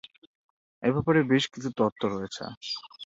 এ 0.83 0.89
ব্যাপারে 0.95 1.19
বেশ 1.31 1.43
কিছু 1.53 1.69
তত্ত্ব 1.77 2.01
রয়েছে। 2.07 2.43